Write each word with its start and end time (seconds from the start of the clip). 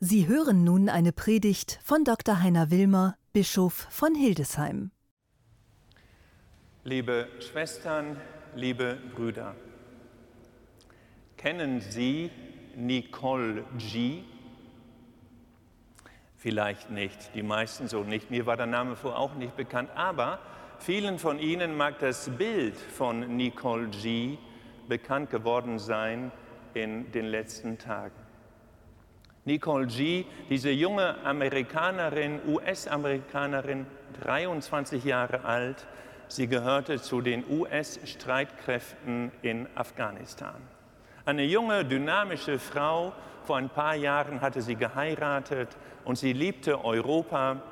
Sie 0.00 0.28
hören 0.28 0.62
nun 0.62 0.88
eine 0.88 1.12
Predigt 1.12 1.80
von 1.82 2.04
Dr. 2.04 2.40
Heiner 2.40 2.70
Wilmer, 2.70 3.16
Bischof 3.32 3.88
von 3.90 4.14
Hildesheim. 4.14 4.92
Liebe 6.84 7.26
Schwestern, 7.40 8.16
liebe 8.54 8.96
Brüder, 9.16 9.56
kennen 11.36 11.80
Sie 11.80 12.30
Nicole 12.76 13.64
G? 13.76 14.22
Vielleicht 16.36 16.90
nicht, 16.90 17.34
die 17.34 17.42
meisten 17.42 17.88
so 17.88 18.04
nicht. 18.04 18.30
Mir 18.30 18.46
war 18.46 18.56
der 18.56 18.66
Name 18.66 18.94
vorher 18.94 19.18
auch 19.18 19.34
nicht 19.34 19.56
bekannt, 19.56 19.90
aber 19.96 20.38
vielen 20.78 21.18
von 21.18 21.40
Ihnen 21.40 21.76
mag 21.76 21.98
das 21.98 22.30
Bild 22.30 22.76
von 22.76 23.36
Nicole 23.36 23.88
G 23.88 24.38
bekannt 24.86 25.30
geworden 25.30 25.80
sein 25.80 26.30
in 26.74 27.10
den 27.10 27.24
letzten 27.24 27.78
Tagen. 27.78 28.27
Nicole 29.48 29.86
G., 29.86 30.26
diese 30.50 30.70
junge 30.70 31.16
Amerikanerin, 31.24 32.38
US-Amerikanerin, 32.46 33.86
23 34.22 35.02
Jahre 35.04 35.42
alt, 35.44 35.86
sie 36.28 36.48
gehörte 36.48 37.00
zu 37.00 37.22
den 37.22 37.44
US-Streitkräften 37.48 39.32
in 39.40 39.66
Afghanistan. 39.74 40.56
Eine 41.24 41.44
junge, 41.44 41.86
dynamische 41.86 42.58
Frau, 42.58 43.14
vor 43.44 43.56
ein 43.56 43.70
paar 43.70 43.94
Jahren 43.94 44.42
hatte 44.42 44.60
sie 44.60 44.74
geheiratet 44.74 45.68
und 46.04 46.16
sie 46.18 46.34
liebte 46.34 46.84
Europa. 46.84 47.62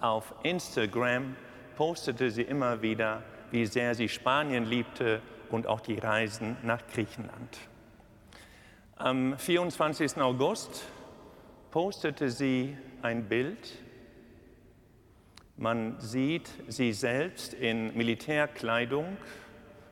Auf 0.00 0.34
Instagram 0.42 1.36
postete 1.76 2.32
sie 2.32 2.42
immer 2.42 2.82
wieder, 2.82 3.22
wie 3.52 3.64
sehr 3.66 3.94
sie 3.94 4.08
Spanien 4.08 4.64
liebte 4.64 5.22
und 5.50 5.68
auch 5.68 5.80
die 5.80 6.00
Reisen 6.00 6.56
nach 6.64 6.80
Griechenland. 6.92 7.58
Am 8.98 9.38
24. 9.38 10.16
August 10.22 10.86
postete 11.76 12.30
sie 12.30 12.74
ein 13.02 13.28
Bild. 13.28 13.76
Man 15.58 16.00
sieht 16.00 16.50
sie 16.68 16.94
selbst 16.94 17.52
in 17.52 17.94
Militärkleidung, 17.94 19.18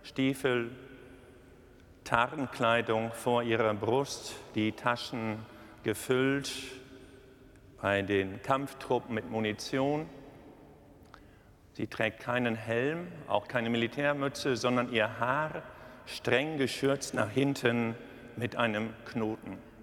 Stiefel, 0.03 0.71
Tarnkleidung 2.05 3.13
vor 3.13 3.43
ihrer 3.43 3.75
Brust, 3.75 4.35
die 4.55 4.73
Taschen 4.73 5.41
gefüllt 5.83 6.51
bei 7.83 8.01
den 8.01 8.41
Kampftruppen 8.41 9.15
mit 9.15 9.31
Munition. 9.31 10.07
Sie 11.75 11.87
trägt 11.87 12.21
keinen 12.21 12.57
Helm, 12.57 13.09
auch 13.29 13.47
keine 13.47 13.69
Militärmütze, 13.69 14.57
sondern 14.57 14.91
ihr 14.91 15.19
Haar 15.21 15.63
streng 16.07 16.57
geschürzt 16.57 17.13
nach 17.13 17.29
hinten 17.29 17.95
mit 18.37 18.57
einem 18.57 18.95
Knoten. 19.05 19.74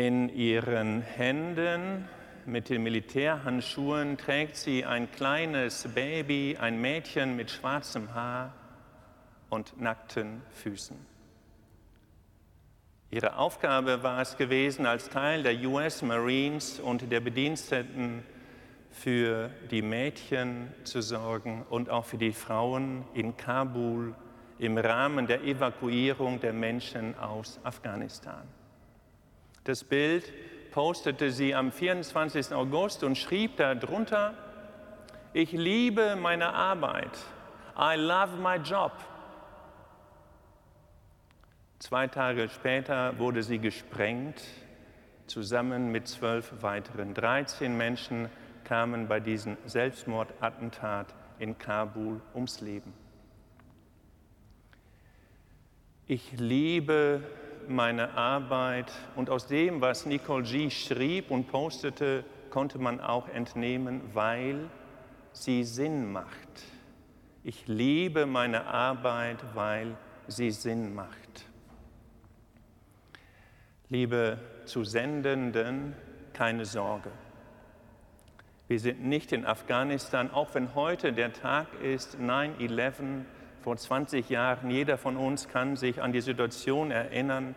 In 0.00 0.30
ihren 0.30 1.02
Händen 1.02 2.08
mit 2.46 2.70
den 2.70 2.82
Militärhandschuhen 2.84 4.16
trägt 4.16 4.56
sie 4.56 4.86
ein 4.86 5.10
kleines 5.12 5.86
Baby, 5.94 6.56
ein 6.58 6.80
Mädchen 6.80 7.36
mit 7.36 7.50
schwarzem 7.50 8.14
Haar 8.14 8.54
und 9.50 9.78
nackten 9.78 10.40
Füßen. 10.52 10.96
Ihre 13.10 13.36
Aufgabe 13.36 14.02
war 14.02 14.22
es 14.22 14.38
gewesen, 14.38 14.86
als 14.86 15.10
Teil 15.10 15.42
der 15.42 15.60
US 15.68 16.00
Marines 16.00 16.80
und 16.80 17.12
der 17.12 17.20
Bediensteten 17.20 18.24
für 18.90 19.50
die 19.70 19.82
Mädchen 19.82 20.72
zu 20.84 21.02
sorgen 21.02 21.66
und 21.68 21.90
auch 21.90 22.06
für 22.06 22.16
die 22.16 22.32
Frauen 22.32 23.04
in 23.12 23.36
Kabul 23.36 24.14
im 24.58 24.78
Rahmen 24.78 25.26
der 25.26 25.44
Evakuierung 25.44 26.40
der 26.40 26.54
Menschen 26.54 27.18
aus 27.18 27.60
Afghanistan. 27.64 28.48
Das 29.70 29.84
Bild 29.84 30.32
postete 30.72 31.30
sie 31.30 31.54
am 31.54 31.70
24. 31.70 32.52
August 32.52 33.04
und 33.04 33.16
schrieb 33.16 33.56
darunter, 33.56 34.34
ich 35.32 35.52
liebe 35.52 36.16
meine 36.16 36.52
Arbeit. 36.52 37.16
I 37.78 37.94
love 37.94 38.36
my 38.36 38.56
job. 38.56 38.90
Zwei 41.78 42.08
Tage 42.08 42.48
später 42.48 43.16
wurde 43.20 43.44
sie 43.44 43.60
gesprengt, 43.60 44.42
zusammen 45.28 45.92
mit 45.92 46.08
zwölf 46.08 46.52
weiteren. 46.62 47.14
13 47.14 47.76
Menschen 47.76 48.28
kamen 48.64 49.06
bei 49.06 49.20
diesem 49.20 49.56
Selbstmordattentat 49.66 51.14
in 51.38 51.56
Kabul 51.58 52.20
ums 52.34 52.60
Leben. 52.60 52.92
Ich 56.08 56.32
liebe 56.32 57.22
meine 57.70 58.14
Arbeit 58.14 58.92
und 59.16 59.30
aus 59.30 59.46
dem, 59.46 59.80
was 59.80 60.04
Nicole 60.04 60.42
G. 60.42 60.70
schrieb 60.70 61.30
und 61.30 61.48
postete, 61.48 62.24
konnte 62.50 62.78
man 62.78 63.00
auch 63.00 63.28
entnehmen, 63.28 64.02
weil 64.12 64.68
sie 65.32 65.64
Sinn 65.64 66.12
macht. 66.12 66.64
Ich 67.42 67.66
liebe 67.68 68.26
meine 68.26 68.66
Arbeit, 68.66 69.38
weil 69.54 69.96
sie 70.26 70.50
Sinn 70.50 70.94
macht. 70.94 71.46
Liebe 73.88 74.38
Zusendenden, 74.66 75.96
keine 76.32 76.64
Sorge. 76.64 77.10
Wir 78.68 78.78
sind 78.78 79.04
nicht 79.04 79.32
in 79.32 79.46
Afghanistan, 79.46 80.30
auch 80.30 80.54
wenn 80.54 80.74
heute 80.74 81.12
der 81.12 81.32
Tag 81.32 81.66
ist 81.82 82.18
9-11 82.18 83.24
vor 83.62 83.76
20 83.76 84.28
Jahren. 84.30 84.70
Jeder 84.70 84.98
von 84.98 85.16
uns 85.16 85.48
kann 85.48 85.76
sich 85.76 86.02
an 86.02 86.12
die 86.12 86.20
Situation 86.20 86.90
erinnern, 86.90 87.54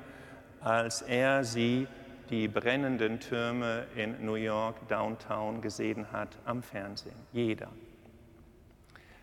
als 0.62 1.02
er 1.02 1.44
sie, 1.44 1.88
die 2.30 2.48
brennenden 2.48 3.20
Türme 3.20 3.86
in 3.96 4.26
New 4.26 4.36
York, 4.36 4.88
Downtown, 4.88 5.62
gesehen 5.62 6.12
hat 6.12 6.30
am 6.46 6.64
Fernsehen. 6.64 7.16
Jeder. 7.32 7.70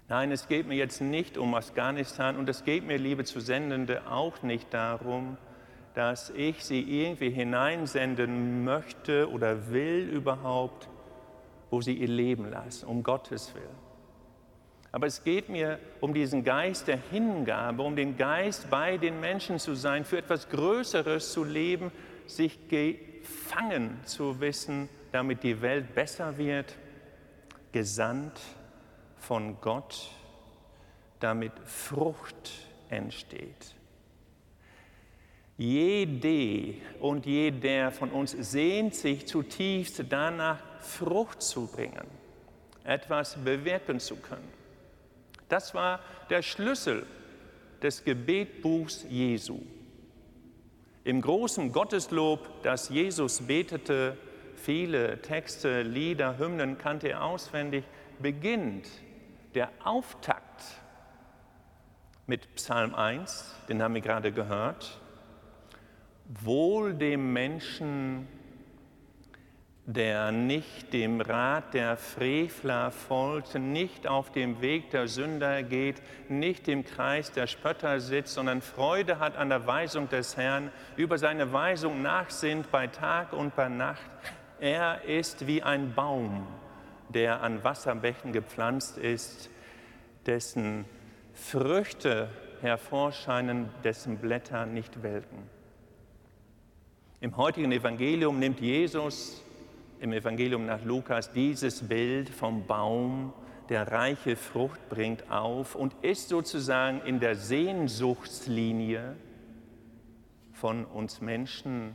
Nein, 0.08 0.32
es 0.32 0.48
geht 0.48 0.66
mir 0.66 0.74
jetzt 0.74 1.00
nicht 1.00 1.38
um 1.38 1.54
Afghanistan 1.54 2.36
und 2.36 2.48
es 2.48 2.64
geht 2.64 2.84
mir, 2.84 2.98
liebe 2.98 3.24
Zusendende, 3.24 4.02
auch 4.10 4.42
nicht 4.42 4.74
darum, 4.74 5.36
dass 5.94 6.30
ich 6.30 6.64
sie 6.64 6.80
irgendwie 6.80 7.30
hineinsenden 7.30 8.64
möchte 8.64 9.30
oder 9.30 9.70
will 9.70 10.08
überhaupt, 10.08 10.88
wo 11.70 11.80
sie 11.80 11.94
ihr 11.94 12.08
Leben 12.08 12.50
lassen, 12.50 12.86
um 12.86 13.02
Gottes 13.02 13.54
Willen. 13.54 13.89
Aber 14.92 15.06
es 15.06 15.22
geht 15.22 15.48
mir 15.48 15.78
um 16.00 16.12
diesen 16.12 16.42
Geist 16.42 16.88
der 16.88 16.98
Hingabe, 17.10 17.82
um 17.82 17.94
den 17.94 18.16
Geist, 18.16 18.68
bei 18.70 18.96
den 18.96 19.20
Menschen 19.20 19.58
zu 19.58 19.74
sein, 19.74 20.04
für 20.04 20.18
etwas 20.18 20.48
Größeres 20.48 21.32
zu 21.32 21.44
leben, 21.44 21.92
sich 22.26 22.68
gefangen 22.68 24.00
zu 24.04 24.40
wissen, 24.40 24.88
damit 25.12 25.42
die 25.42 25.62
Welt 25.62 25.94
besser 25.94 26.36
wird, 26.38 26.76
gesandt 27.72 28.40
von 29.18 29.60
Gott, 29.60 30.10
damit 31.20 31.52
Frucht 31.64 32.50
entsteht. 32.88 33.76
Jede 35.56 36.74
und 37.00 37.26
jeder 37.26 37.92
von 37.92 38.10
uns 38.10 38.32
sehnt 38.32 38.94
sich 38.94 39.26
zutiefst 39.26 40.02
danach, 40.08 40.58
Frucht 40.80 41.42
zu 41.42 41.66
bringen, 41.66 42.06
etwas 42.82 43.36
bewirken 43.36 44.00
zu 44.00 44.16
können. 44.16 44.59
Das 45.50 45.74
war 45.74 46.00
der 46.30 46.42
Schlüssel 46.42 47.06
des 47.82 48.04
Gebetbuchs 48.04 49.04
Jesu. 49.08 49.60
Im 51.04 51.20
großen 51.20 51.72
Gotteslob, 51.72 52.62
das 52.62 52.88
Jesus 52.88 53.42
betete, 53.42 54.16
viele 54.54 55.20
Texte, 55.22 55.82
Lieder, 55.82 56.38
Hymnen 56.38 56.78
kannte 56.78 57.08
er 57.08 57.24
auswendig, 57.24 57.84
beginnt 58.20 58.86
der 59.54 59.70
Auftakt 59.82 60.62
mit 62.26 62.54
Psalm 62.54 62.94
1, 62.94 63.56
den 63.68 63.82
haben 63.82 63.94
wir 63.94 64.02
gerade 64.02 64.30
gehört. 64.30 65.00
Wohl 66.26 66.94
dem 66.94 67.32
Menschen, 67.32 68.28
der 69.86 70.30
nicht 70.30 70.92
dem 70.92 71.20
Rat 71.20 71.74
der 71.74 71.96
Frevler 71.96 72.90
folgt, 72.90 73.54
nicht 73.54 74.06
auf 74.06 74.30
dem 74.30 74.60
Weg 74.60 74.90
der 74.90 75.08
Sünder 75.08 75.62
geht, 75.62 76.02
nicht 76.28 76.68
im 76.68 76.84
Kreis 76.84 77.32
der 77.32 77.46
Spötter 77.46 78.00
sitzt, 78.00 78.34
sondern 78.34 78.60
Freude 78.60 79.18
hat 79.18 79.36
an 79.36 79.48
der 79.48 79.66
Weisung 79.66 80.08
des 80.08 80.36
Herrn, 80.36 80.70
über 80.96 81.18
seine 81.18 81.52
Weisung 81.52 82.02
nachsinnt 82.02 82.70
bei 82.70 82.86
Tag 82.86 83.32
und 83.32 83.56
bei 83.56 83.68
Nacht. 83.68 84.10
Er 84.60 85.04
ist 85.04 85.46
wie 85.46 85.62
ein 85.62 85.94
Baum, 85.94 86.46
der 87.08 87.42
an 87.42 87.64
Wasserbächen 87.64 88.32
gepflanzt 88.32 88.98
ist, 88.98 89.50
dessen 90.26 90.84
Früchte 91.32 92.28
hervorscheinen, 92.60 93.70
dessen 93.82 94.18
Blätter 94.18 94.66
nicht 94.66 95.02
welken. 95.02 95.48
Im 97.20 97.36
heutigen 97.36 97.72
Evangelium 97.72 98.38
nimmt 98.38 98.60
Jesus 98.60 99.42
im 100.00 100.12
Evangelium 100.12 100.66
nach 100.66 100.82
Lukas 100.82 101.30
dieses 101.30 101.86
Bild 101.86 102.30
vom 102.30 102.66
Baum, 102.66 103.32
der 103.68 103.92
reiche 103.92 104.34
Frucht 104.34 104.88
bringt, 104.88 105.30
auf 105.30 105.74
und 105.74 105.94
ist 106.02 106.30
sozusagen 106.30 107.02
in 107.02 107.20
der 107.20 107.36
Sehnsuchtslinie 107.36 109.16
von 110.52 110.84
uns 110.86 111.20
Menschen, 111.20 111.94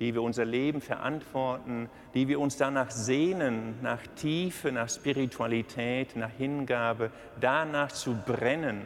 die 0.00 0.12
wir 0.12 0.22
unser 0.22 0.44
Leben 0.44 0.80
verantworten, 0.80 1.88
die 2.14 2.28
wir 2.28 2.38
uns 2.38 2.56
danach 2.56 2.90
sehnen, 2.90 3.80
nach 3.80 4.06
Tiefe, 4.16 4.72
nach 4.72 4.90
Spiritualität, 4.90 6.16
nach 6.16 6.30
Hingabe, 6.30 7.10
danach 7.40 7.92
zu 7.92 8.14
brennen, 8.14 8.82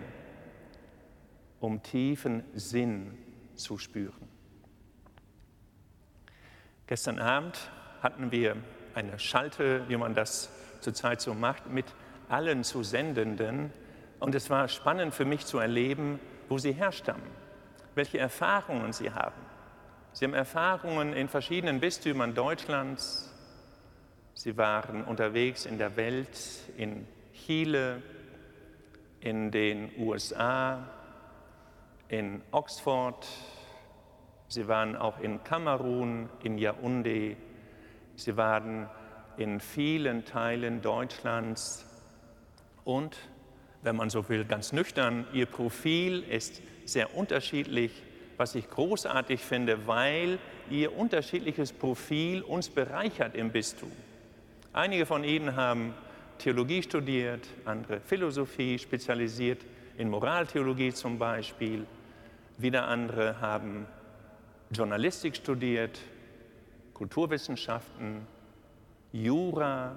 um 1.58 1.82
tiefen 1.82 2.44
Sinn 2.54 3.18
zu 3.56 3.76
spüren. 3.78 4.28
Gestern 6.86 7.18
Abend 7.18 7.70
hatten 8.02 8.32
wir 8.32 8.56
eine 8.94 9.18
Schalte, 9.18 9.88
wie 9.88 9.96
man 9.96 10.14
das 10.14 10.50
zurzeit 10.80 11.20
so 11.20 11.34
macht, 11.34 11.68
mit 11.70 11.86
allen 12.28 12.64
Zusendenden. 12.64 13.72
Und 14.18 14.34
es 14.34 14.50
war 14.50 14.68
spannend 14.68 15.14
für 15.14 15.24
mich 15.24 15.46
zu 15.46 15.58
erleben, 15.58 16.20
wo 16.48 16.58
sie 16.58 16.72
herstammen, 16.72 17.30
welche 17.94 18.18
Erfahrungen 18.18 18.92
sie 18.92 19.12
haben. 19.12 19.40
Sie 20.12 20.24
haben 20.24 20.34
Erfahrungen 20.34 21.12
in 21.12 21.28
verschiedenen 21.28 21.80
Bistümern 21.80 22.34
Deutschlands. 22.34 23.32
Sie 24.34 24.56
waren 24.56 25.04
unterwegs 25.04 25.66
in 25.66 25.78
der 25.78 25.96
Welt, 25.96 26.28
in 26.76 27.06
Chile, 27.32 28.02
in 29.20 29.50
den 29.50 29.90
USA, 29.98 30.88
in 32.08 32.42
Oxford. 32.50 33.26
Sie 34.48 34.66
waren 34.66 34.96
auch 34.96 35.20
in 35.20 35.44
Kamerun, 35.44 36.28
in 36.42 36.58
Yaoundé. 36.58 37.36
Sie 38.20 38.36
waren 38.36 38.88
in 39.36 39.60
vielen 39.60 40.24
Teilen 40.24 40.82
Deutschlands. 40.82 41.86
Und, 42.84 43.16
wenn 43.82 43.96
man 43.96 44.10
so 44.10 44.28
will, 44.28 44.44
ganz 44.44 44.72
nüchtern, 44.72 45.26
ihr 45.32 45.46
Profil 45.46 46.22
ist 46.22 46.60
sehr 46.84 47.14
unterschiedlich 47.16 48.02
was 48.40 48.54
ich 48.54 48.70
großartig 48.70 49.42
finde, 49.42 49.86
weil 49.86 50.38
ihr 50.70 50.96
unterschiedliches 50.96 51.74
Profil 51.74 52.40
uns 52.40 52.70
bereichert 52.70 53.34
im 53.34 53.52
Bistum. 53.52 53.92
Einige 54.72 55.04
von 55.04 55.24
ihnen 55.24 55.56
haben 55.56 55.92
Theologie 56.38 56.82
studiert, 56.82 57.46
andere 57.66 58.00
Philosophie, 58.00 58.78
spezialisiert 58.78 59.60
in 59.98 60.08
Moraltheologie 60.08 60.90
zum 60.94 61.18
Beispiel. 61.18 61.84
Wieder 62.56 62.88
andere 62.88 63.38
haben 63.42 63.86
Journalistik 64.70 65.36
studiert, 65.36 66.00
Kulturwissenschaften, 67.00 68.26
Jura 69.10 69.96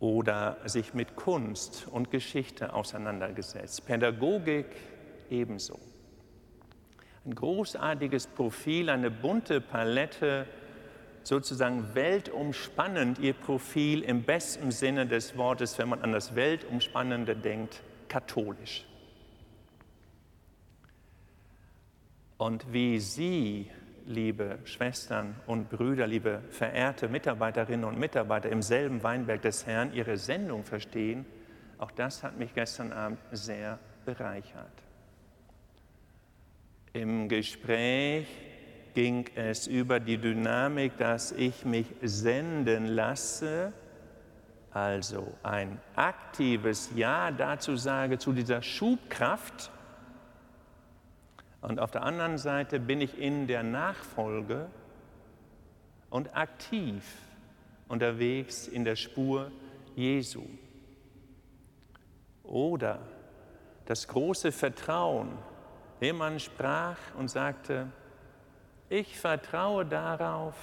oder 0.00 0.56
sich 0.64 0.94
mit 0.94 1.14
Kunst 1.14 1.86
und 1.92 2.10
Geschichte 2.10 2.74
auseinandergesetzt, 2.74 3.86
Pädagogik 3.86 4.66
ebenso 5.30 5.78
ein 7.24 7.36
großartiges 7.36 8.26
Profil, 8.26 8.90
eine 8.90 9.12
bunte 9.12 9.60
Palette, 9.60 10.46
sozusagen 11.22 11.94
weltumspannend 11.94 13.20
ihr 13.20 13.32
Profil 13.32 14.02
im 14.02 14.24
besten 14.24 14.72
Sinne 14.72 15.06
des 15.06 15.36
Wortes, 15.36 15.78
wenn 15.78 15.88
man 15.88 16.02
an 16.02 16.10
das 16.10 16.34
Weltumspannende 16.34 17.36
denkt, 17.36 17.80
katholisch. 18.08 18.84
Und 22.36 22.72
wie 22.72 22.98
Sie, 22.98 23.70
liebe 24.06 24.58
Schwestern 24.64 25.34
und 25.46 25.70
Brüder, 25.70 26.06
liebe 26.06 26.42
verehrte 26.50 27.08
Mitarbeiterinnen 27.08 27.84
und 27.84 27.98
Mitarbeiter 27.98 28.50
im 28.50 28.62
selben 28.62 29.02
Weinberg 29.02 29.42
des 29.42 29.66
Herrn, 29.66 29.92
Ihre 29.92 30.16
Sendung 30.16 30.64
verstehen, 30.64 31.24
auch 31.78 31.90
das 31.90 32.22
hat 32.22 32.38
mich 32.38 32.54
gestern 32.54 32.92
Abend 32.92 33.18
sehr 33.32 33.78
bereichert. 34.04 34.72
Im 36.92 37.28
Gespräch 37.28 38.26
ging 38.94 39.26
es 39.34 39.66
über 39.66 39.98
die 39.98 40.18
Dynamik, 40.18 40.96
dass 40.96 41.32
ich 41.32 41.64
mich 41.64 41.86
senden 42.02 42.86
lasse, 42.86 43.72
also 44.70 45.34
ein 45.42 45.80
aktives 45.96 46.90
Ja 46.94 47.30
dazu 47.30 47.76
sage, 47.76 48.18
zu 48.18 48.32
dieser 48.32 48.62
Schubkraft. 48.62 49.70
Und 51.64 51.80
auf 51.80 51.90
der 51.90 52.02
anderen 52.02 52.36
Seite 52.36 52.78
bin 52.78 53.00
ich 53.00 53.18
in 53.18 53.46
der 53.46 53.62
Nachfolge 53.62 54.66
und 56.10 56.36
aktiv 56.36 57.02
unterwegs 57.88 58.68
in 58.68 58.84
der 58.84 58.96
Spur 58.96 59.50
Jesu. 59.96 60.44
Oder 62.42 62.98
das 63.86 64.06
große 64.08 64.52
Vertrauen, 64.52 65.38
Jemand 66.00 66.42
sprach 66.42 66.98
und 67.16 67.30
sagte, 67.30 67.90
ich 68.90 69.18
vertraue 69.18 69.86
darauf, 69.86 70.54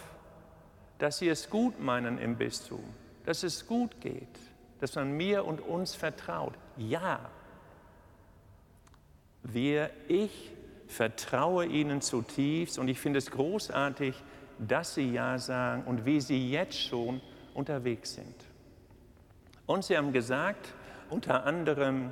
dass 1.00 1.18
Sie 1.18 1.30
es 1.30 1.50
gut 1.50 1.80
meinen 1.80 2.19
im 2.19 2.36
Bistum, 2.38 2.83
dass 3.25 3.42
es 3.42 3.65
gut 3.65 4.00
geht, 4.01 4.38
dass 4.80 4.94
man 4.94 5.13
mir 5.13 5.45
und 5.45 5.62
uns 5.62 5.95
vertraut. 5.95 6.54
Ja, 6.77 7.31
wir, 9.42 9.89
ich 10.07 10.51
vertraue 10.92 11.66
Ihnen 11.66 12.02
zutiefst 12.02 12.78
und 12.78 12.88
ich 12.88 13.00
finde 13.00 13.20
es 13.20 13.32
großartig, 13.32 14.16
dass 14.60 14.94
Sie 14.94 15.12
Ja 15.12 15.38
sagen 15.38 15.84
und 15.86 16.06
wie 16.06 16.22
Sie 16.22 16.52
jetzt 16.52 16.80
schon 16.80 17.22
unterwegs 17.54 18.16
sind. 18.16 18.36
Und 19.66 19.84
Sie 19.86 19.98
haben 19.98 20.12
gesagt, 20.12 20.74
unter 21.10 21.46
anderem, 21.46 22.12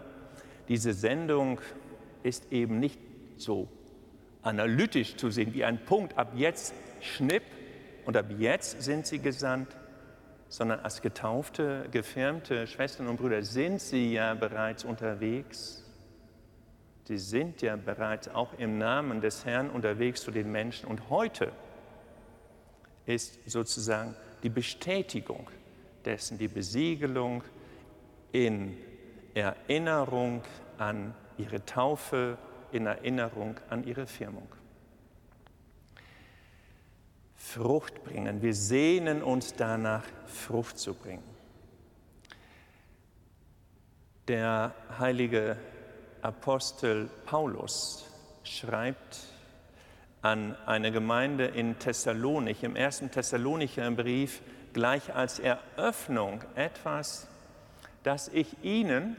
diese 0.67 0.93
Sendung 0.93 1.59
ist 2.23 2.51
eben 2.51 2.79
nicht 2.79 2.99
so 3.37 3.67
analytisch 4.41 5.15
zu 5.15 5.29
sehen, 5.29 5.53
wie 5.53 5.63
ein 5.63 5.83
Punkt, 5.85 6.17
ab 6.17 6.31
jetzt 6.35 6.73
schnipp 7.01 7.43
und 8.05 8.17
ab 8.17 8.27
jetzt 8.37 8.81
sind 8.81 9.05
sie 9.05 9.19
gesandt, 9.19 9.75
sondern 10.47 10.79
als 10.79 11.01
getaufte, 11.01 11.85
gefirmte 11.91 12.65
Schwestern 12.67 13.07
und 13.07 13.17
Brüder 13.17 13.43
sind 13.43 13.81
sie 13.81 14.13
ja 14.13 14.33
bereits 14.33 14.83
unterwegs. 14.83 15.83
Sie 17.09 17.17
sind 17.17 17.63
ja 17.63 17.75
bereits 17.75 18.27
auch 18.27 18.53
im 18.59 18.77
Namen 18.77 19.19
des 19.19 19.43
Herrn 19.43 19.71
unterwegs 19.71 20.21
zu 20.21 20.29
den 20.29 20.51
Menschen. 20.51 20.87
Und 20.87 21.09
heute 21.09 21.51
ist 23.07 23.39
sozusagen 23.49 24.15
die 24.43 24.49
Bestätigung 24.49 25.49
dessen, 26.05 26.37
die 26.37 26.47
Besiegelung 26.47 27.43
in 28.31 28.77
Erinnerung 29.33 30.43
an 30.77 31.15
ihre 31.39 31.65
Taufe 31.65 32.37
in 32.71 32.85
Erinnerung 32.85 33.59
an 33.71 33.85
ihre 33.85 34.05
Firmung. 34.05 34.47
Frucht 37.33 38.03
bringen. 38.03 38.43
Wir 38.43 38.53
sehnen 38.53 39.23
uns 39.23 39.55
danach, 39.55 40.03
Frucht 40.27 40.77
zu 40.77 40.93
bringen. 40.93 41.23
Der 44.27 44.75
heilige 44.99 45.57
Apostel 46.21 47.09
Paulus 47.25 48.05
schreibt 48.43 49.19
an 50.21 50.55
eine 50.65 50.91
Gemeinde 50.91 51.45
in 51.45 51.79
Thessalonik, 51.79 52.63
im 52.63 52.75
ersten 52.75 53.09
Thessalonicher 53.11 53.89
Brief, 53.91 54.41
gleich 54.73 55.13
als 55.15 55.39
Eröffnung 55.39 56.41
etwas, 56.55 57.27
das 58.03 58.27
ich 58.29 58.63
Ihnen 58.63 59.15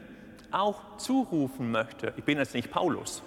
auch 0.51 0.97
zurufen 0.97 1.71
möchte. 1.71 2.13
Ich 2.17 2.23
bin 2.23 2.37
jetzt 2.37 2.53
nicht 2.53 2.71
Paulus, 2.71 3.23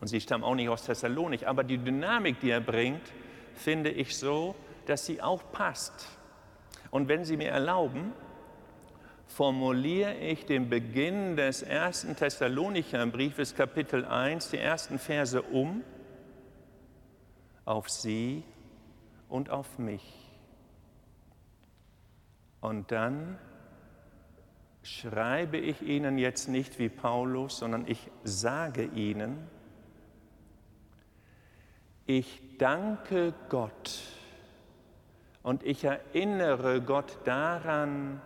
und 0.00 0.08
sie 0.08 0.20
stammen 0.20 0.44
auch 0.44 0.54
nicht 0.54 0.68
aus 0.68 0.84
Thessalonik. 0.84 1.46
Aber 1.46 1.64
die 1.64 1.78
Dynamik, 1.78 2.40
die 2.40 2.50
er 2.50 2.60
bringt, 2.60 3.02
finde 3.54 3.90
ich 3.90 4.16
so, 4.16 4.54
dass 4.86 5.06
sie 5.06 5.22
auch 5.22 5.42
passt. 5.52 6.06
Und 6.90 7.08
wenn 7.08 7.24
Sie 7.24 7.36
mir 7.36 7.50
erlauben, 7.50 8.12
formuliere 9.26 10.14
ich 10.16 10.46
den 10.46 10.68
Beginn 10.68 11.36
des 11.36 11.62
ersten 11.62 12.16
Thessalonicher 12.16 13.04
Briefes, 13.06 13.54
Kapitel 13.54 14.04
1, 14.04 14.50
die 14.50 14.58
ersten 14.58 14.98
Verse 14.98 15.42
um 15.42 15.82
auf 17.64 17.90
Sie 17.90 18.44
und 19.28 19.50
auf 19.50 19.78
mich. 19.78 20.26
Und 22.60 22.90
dann 22.92 23.38
schreibe 24.82 25.58
ich 25.58 25.82
Ihnen 25.82 26.16
jetzt 26.16 26.48
nicht 26.48 26.78
wie 26.78 26.88
Paulus, 26.88 27.58
sondern 27.58 27.86
ich 27.86 28.10
sage 28.22 28.84
Ihnen, 28.84 29.48
ich 32.06 32.40
danke 32.58 33.34
Gott 33.48 34.00
und 35.42 35.64
ich 35.64 35.84
erinnere 35.84 36.80
Gott 36.80 37.18
daran, 37.24 38.22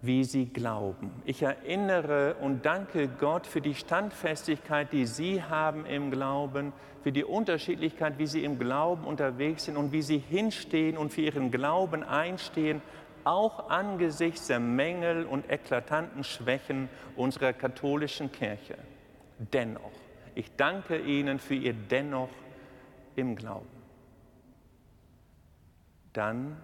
wie 0.00 0.24
sie 0.24 0.46
glauben. 0.46 1.10
Ich 1.24 1.42
erinnere 1.42 2.36
und 2.40 2.64
danke 2.64 3.08
Gott 3.08 3.46
für 3.46 3.60
die 3.60 3.74
Standfestigkeit, 3.74 4.92
die 4.92 5.06
sie 5.06 5.42
haben 5.42 5.86
im 5.86 6.10
Glauben, 6.10 6.72
für 7.02 7.12
die 7.12 7.24
Unterschiedlichkeit, 7.24 8.18
wie 8.18 8.26
sie 8.26 8.44
im 8.44 8.58
Glauben 8.58 9.04
unterwegs 9.04 9.64
sind 9.64 9.76
und 9.76 9.92
wie 9.92 10.02
sie 10.02 10.18
hinstehen 10.18 10.96
und 10.96 11.12
für 11.12 11.22
ihren 11.22 11.50
Glauben 11.50 12.02
einstehen, 12.02 12.80
auch 13.24 13.70
angesichts 13.70 14.46
der 14.46 14.60
Mängel 14.60 15.26
und 15.26 15.50
eklatanten 15.50 16.24
Schwächen 16.24 16.88
unserer 17.16 17.52
katholischen 17.52 18.30
Kirche. 18.32 18.78
Dennoch, 19.38 19.92
ich 20.34 20.54
danke 20.56 20.98
Ihnen 20.98 21.38
für 21.38 21.54
Ihr 21.54 21.74
Dennoch 21.74 22.30
im 23.16 23.36
Glauben. 23.36 23.66
Dann 26.12 26.56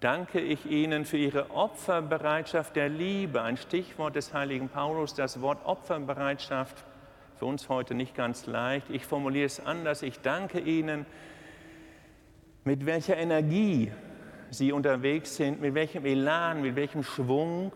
danke 0.00 0.40
ich 0.40 0.66
Ihnen 0.66 1.04
für 1.04 1.16
Ihre 1.16 1.50
Opferbereitschaft 1.50 2.76
der 2.76 2.88
Liebe, 2.88 3.42
ein 3.42 3.56
Stichwort 3.56 4.16
des 4.16 4.34
heiligen 4.34 4.68
Paulus, 4.68 5.14
das 5.14 5.40
Wort 5.40 5.64
Opferbereitschaft 5.64 6.84
für 7.38 7.46
uns 7.46 7.68
heute 7.68 7.94
nicht 7.94 8.14
ganz 8.14 8.46
leicht. 8.46 8.88
Ich 8.90 9.04
formuliere 9.04 9.46
es 9.46 9.60
anders. 9.60 10.02
Ich 10.02 10.20
danke 10.20 10.58
Ihnen, 10.58 11.06
mit 12.64 12.86
welcher 12.86 13.16
Energie 13.16 13.92
Sie 14.50 14.72
unterwegs 14.72 15.36
sind, 15.36 15.60
mit 15.60 15.74
welchem 15.74 16.04
Elan, 16.04 16.62
mit 16.62 16.76
welchem 16.76 17.02
Schwung 17.02 17.72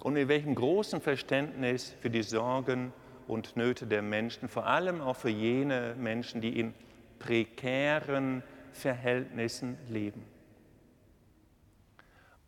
und 0.00 0.12
mit 0.14 0.28
welchem 0.28 0.54
großen 0.54 1.00
Verständnis 1.00 1.94
für 2.00 2.10
die 2.10 2.22
Sorgen 2.22 2.92
und 3.26 3.56
Nöte 3.56 3.86
der 3.86 4.02
Menschen, 4.02 4.48
vor 4.48 4.66
allem 4.66 5.00
auch 5.00 5.16
für 5.16 5.30
jene 5.30 5.94
Menschen, 5.98 6.40
die 6.40 6.58
in 6.58 6.74
prekären 7.18 8.42
Verhältnissen 8.72 9.76
leben. 9.88 10.24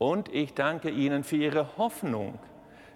Und 0.00 0.32
ich 0.32 0.54
danke 0.54 0.88
Ihnen 0.88 1.24
für 1.24 1.36
Ihre 1.36 1.76
Hoffnung, 1.76 2.38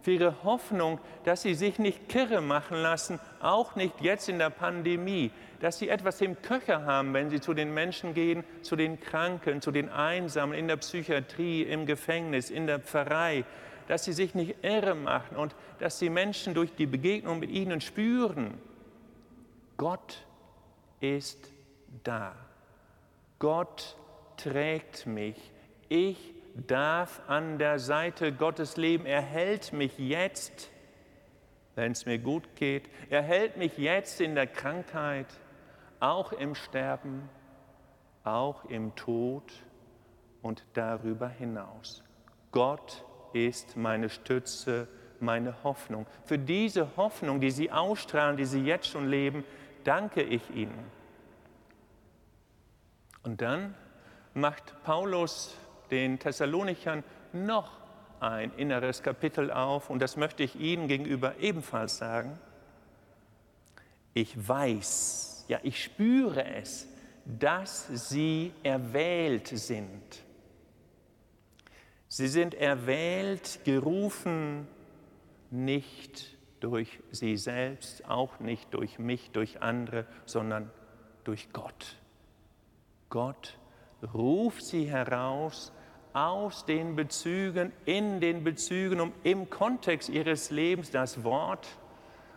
für 0.00 0.12
Ihre 0.12 0.42
Hoffnung, 0.42 0.98
dass 1.24 1.42
Sie 1.42 1.52
sich 1.52 1.78
nicht 1.78 2.08
kirre 2.08 2.40
machen 2.40 2.78
lassen, 2.78 3.20
auch 3.40 3.76
nicht 3.76 4.00
jetzt 4.00 4.30
in 4.30 4.38
der 4.38 4.48
Pandemie, 4.48 5.30
dass 5.60 5.78
Sie 5.78 5.90
etwas 5.90 6.22
im 6.22 6.40
Köcher 6.40 6.86
haben, 6.86 7.12
wenn 7.12 7.28
Sie 7.28 7.42
zu 7.42 7.52
den 7.52 7.74
Menschen 7.74 8.14
gehen, 8.14 8.42
zu 8.62 8.74
den 8.74 8.98
Kranken, 8.98 9.60
zu 9.60 9.70
den 9.70 9.90
Einsamen, 9.90 10.58
in 10.58 10.66
der 10.66 10.78
Psychiatrie, 10.78 11.64
im 11.64 11.84
Gefängnis, 11.84 12.48
in 12.48 12.66
der 12.66 12.78
Pfarrei, 12.78 13.44
dass 13.86 14.04
Sie 14.04 14.14
sich 14.14 14.34
nicht 14.34 14.64
irre 14.64 14.94
machen 14.94 15.36
und 15.36 15.54
dass 15.80 15.98
Sie 15.98 16.08
Menschen 16.08 16.54
durch 16.54 16.74
die 16.74 16.86
Begegnung 16.86 17.38
mit 17.38 17.50
Ihnen 17.50 17.82
spüren, 17.82 18.56
Gott 19.76 20.24
ist 21.00 21.52
da. 22.02 22.34
Gott 23.38 23.94
trägt 24.38 25.04
mich. 25.04 25.36
Ich 25.90 26.33
darf 26.54 27.20
an 27.26 27.58
der 27.58 27.78
Seite 27.78 28.32
Gottes 28.32 28.76
leben. 28.76 29.06
Er 29.06 29.20
hält 29.20 29.72
mich 29.72 29.98
jetzt, 29.98 30.70
wenn 31.74 31.92
es 31.92 32.06
mir 32.06 32.18
gut 32.18 32.54
geht. 32.56 32.88
Er 33.10 33.22
hält 33.22 33.56
mich 33.56 33.76
jetzt 33.76 34.20
in 34.20 34.34
der 34.34 34.46
Krankheit, 34.46 35.26
auch 36.00 36.32
im 36.32 36.54
Sterben, 36.54 37.28
auch 38.22 38.64
im 38.66 38.94
Tod 38.94 39.52
und 40.42 40.64
darüber 40.74 41.28
hinaus. 41.28 42.02
Gott 42.52 43.04
ist 43.32 43.76
meine 43.76 44.08
Stütze, 44.08 44.86
meine 45.18 45.64
Hoffnung. 45.64 46.06
Für 46.24 46.38
diese 46.38 46.96
Hoffnung, 46.96 47.40
die 47.40 47.50
Sie 47.50 47.70
ausstrahlen, 47.70 48.36
die 48.36 48.44
Sie 48.44 48.62
jetzt 48.62 48.88
schon 48.88 49.08
leben, 49.08 49.44
danke 49.82 50.22
ich 50.22 50.50
Ihnen. 50.50 50.90
Und 53.24 53.40
dann 53.40 53.74
macht 54.34 54.82
Paulus 54.84 55.56
den 55.90 56.18
Thessalonichern 56.18 57.04
noch 57.32 57.78
ein 58.20 58.52
inneres 58.56 59.02
Kapitel 59.02 59.50
auf 59.50 59.90
und 59.90 60.00
das 60.00 60.16
möchte 60.16 60.42
ich 60.42 60.56
Ihnen 60.56 60.88
gegenüber 60.88 61.36
ebenfalls 61.40 61.98
sagen. 61.98 62.38
Ich 64.14 64.48
weiß, 64.48 65.46
ja, 65.48 65.58
ich 65.62 65.82
spüre 65.82 66.44
es, 66.44 66.88
dass 67.24 67.88
Sie 68.10 68.52
erwählt 68.62 69.48
sind. 69.48 70.02
Sie 72.08 72.28
sind 72.28 72.54
erwählt, 72.54 73.60
gerufen, 73.64 74.68
nicht 75.50 76.36
durch 76.60 77.00
Sie 77.10 77.36
selbst, 77.36 78.08
auch 78.08 78.38
nicht 78.40 78.72
durch 78.72 78.98
mich, 78.98 79.30
durch 79.32 79.62
andere, 79.62 80.06
sondern 80.24 80.70
durch 81.24 81.52
Gott. 81.52 81.96
Gott 83.10 83.58
ruft 84.12 84.64
sie 84.64 84.90
heraus 84.90 85.72
aus 86.12 86.64
den 86.64 86.94
Bezügen, 86.96 87.72
in 87.84 88.20
den 88.20 88.44
Bezügen, 88.44 89.00
um 89.00 89.12
im 89.24 89.50
Kontext 89.50 90.08
ihres 90.08 90.50
Lebens 90.50 90.90
das 90.90 91.24
Wort 91.24 91.66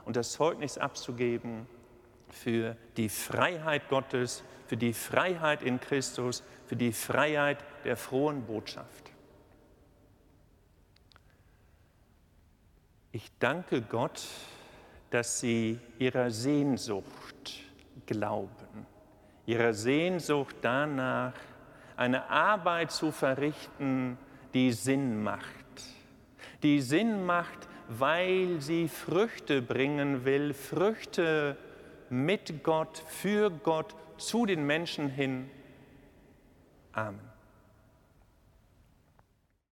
und 0.06 0.16
das 0.16 0.32
Zeugnis 0.32 0.78
abzugeben 0.78 1.68
für 2.30 2.76
die 2.98 3.10
Freiheit 3.10 3.90
Gottes, 3.90 4.44
für 4.66 4.78
die 4.78 4.94
Freiheit 4.94 5.64
in 5.64 5.80
Christus, 5.80 6.44
für 6.66 6.76
die 6.76 6.92
Freiheit 6.92 7.58
der 7.86 7.98
frohen 7.98 8.46
Botschaft. 8.46 9.12
Ich 13.12 13.32
danke 13.40 13.82
Gott, 13.82 14.26
dass 15.10 15.40
Sie 15.40 15.80
ihrer 15.98 16.30
Sehnsucht 16.30 17.64
glauben, 18.06 18.86
ihrer 19.46 19.74
Sehnsucht 19.74 20.56
danach, 20.62 21.34
eine 21.98 22.30
Arbeit 22.30 22.92
zu 22.92 23.12
verrichten, 23.12 24.18
die 24.54 24.72
Sinn 24.72 25.24
macht. 25.24 25.44
Die 26.63 26.82
Sinn 26.82 27.25
macht, 27.25 27.68
weil 27.89 28.62
sie 28.62 28.88
Früchte 28.88 29.62
bringen 29.62 30.24
will, 30.24 30.54
Früchte 30.54 31.58
mit 32.10 32.63
Gott, 32.63 32.98
für 33.08 33.50
Gott, 33.50 33.96
zu 34.18 34.46
den 34.46 34.66
Menschen 34.66 35.10
hin. 35.10 35.50
Amen. 36.94 37.37